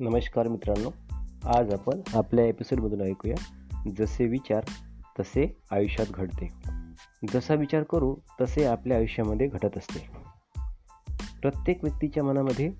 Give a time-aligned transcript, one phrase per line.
[0.00, 0.90] नमस्कार मित्रांनो
[1.58, 3.36] आज आपण आपल्या एपिसोडमधून ऐकूया
[3.98, 4.64] जसे विचार
[5.20, 6.48] तसे आयुष्यात घडते.
[7.34, 10.06] जसा विचार करू तसे आपल्या आयुष्यामध्ये घडत असते.
[11.42, 12.72] प्रत्येक व्यक्तीच्या मनामध्ये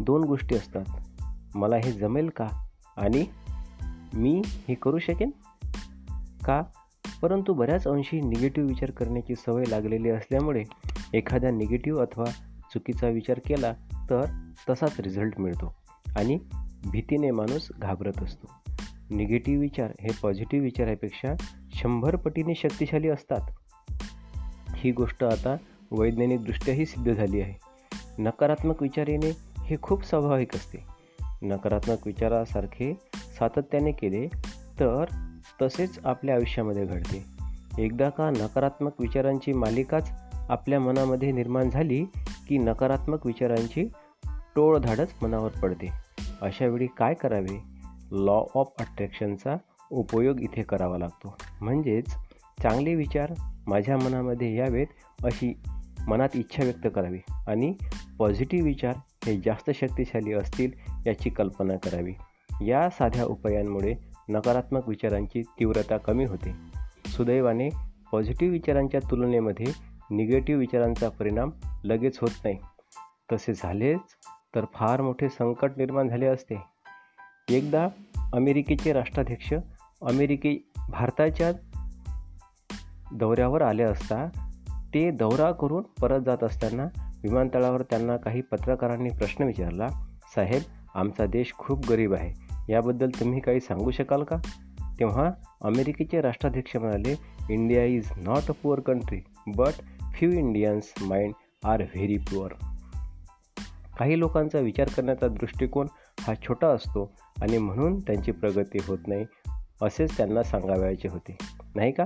[0.00, 0.84] दोन गोष्टी असतात.
[1.54, 2.46] मला हे जमेल का?
[2.96, 3.26] आणि
[4.14, 5.30] मी हे करू शकेन?
[6.44, 6.62] का?
[7.22, 10.64] परंतु बऱ्याच अंशी निगेटिव्ह विचार करण्याची सवय लागलेली असल्यामुळे
[11.14, 12.24] एखाद्या निगेटिव्ह अथवा
[12.74, 13.72] चुकीचा विचार केला
[14.10, 15.79] तर तसाच रिझल्ट मिळतो.
[16.16, 16.38] आणि
[16.90, 18.50] भीतीने माणूस घाबरत असतो.
[19.10, 21.34] निगेटिव्ह विचार हे पॉझिटिव्ह विचारापेक्षा
[21.74, 23.40] शंभर पटीने शक्तिशाली असतात.
[24.74, 25.56] ही गोष्ट आता
[25.90, 27.54] वैज्ञानिकदृष्ट्याही सिद्ध झाली आहे.
[28.18, 30.78] नकारात्मक विचार येणे हे खूप स्वाभाविक असते.
[31.42, 34.26] नकारात्मक विचारासारखे सातत्याने केले
[34.80, 35.04] तर
[35.62, 37.24] तसेच आपल्या आयुष्यामध्ये घडते.
[37.78, 42.04] एकदा का नकारात्मक विचारांची मालिकाच आपल्या मनामध्ये निर्माण झाली
[42.48, 43.88] की नकारात्मक विचारांची
[44.24, 46.09] टोळधाडच मनावर पडते.
[46.40, 47.60] अशावेळी काय करावे?
[48.10, 49.56] लॉ ऑफ अट्रॅक्शनचा
[49.90, 51.36] उपयोग इथे करावा लागतो.
[51.60, 52.16] म्हणजेच
[52.62, 53.32] चांगले विचार
[53.66, 54.86] माझ्या मनामध्ये यावेत
[55.24, 55.60] अशी
[56.06, 57.18] मनात इच्छा व्यक्त करावी
[57.48, 57.74] आणि
[58.18, 60.72] पॉझिटिव्ह विचार हे जास्त शक्तिशाली असतील
[61.06, 62.12] याची कल्पना करावी.
[62.66, 63.94] या साध्या उपायांमुळे
[64.28, 66.54] नकारात्मक विचारांची तीव्रता कमी होते.
[67.06, 67.68] सुदैवाने
[68.12, 69.66] पॉझिटिव्ह विचारांच्या तुलनेमध्ये
[70.10, 71.50] निगेटिव्ह विचारांचा परिणाम
[71.84, 72.56] लगेच होत नाही.
[73.32, 74.00] तसे झालेच
[74.54, 76.62] तर फार मोठे संकट निर्माण झाले असते.
[77.50, 77.88] एकदा
[78.32, 79.54] अमेरिकेचे राष्ट्राध्यक्ष
[80.02, 80.56] अमेरिके
[80.88, 81.52] भारताच्या
[83.12, 84.26] दौऱ्यावर आले असता
[84.94, 86.84] ते दौरा करून परत जात असताना
[87.22, 89.88] विमानतळावर त्यांना काही पत्रकारांनी प्रश्न विचारला
[90.34, 90.62] साहेब
[90.94, 92.50] आमचा देश खूप गरीब आहे.
[92.72, 94.36] याबद्दल तुम्ही काही सांगू शकाल का?
[94.98, 95.30] तेव्हा
[95.62, 97.18] अमेरिकेचे राष्ट्राध्यक्ष म्हणाले
[97.50, 99.72] India is not a poor country but
[100.18, 101.32] few Indians mind
[101.64, 102.50] are very poor.
[104.00, 105.86] काही लोकांचा विचार करण्याचा दृष्टिकोन
[106.20, 107.12] हा छोटा असतो
[107.42, 109.24] आणि म्हणून त्यांची प्रगती होत नाही
[109.82, 111.36] असेच त्यांना सांगावयाचे होते.
[111.74, 112.04] नाही का?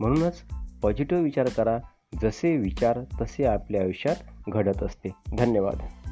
[0.00, 0.42] म्हणूनच
[0.82, 1.78] पॉझिटिव्ह विचार करा.
[2.22, 4.16] जसे विचार तसे आपल्या आयुष्यात
[4.48, 5.08] घडत असते.
[5.38, 6.05] धन्यवाद.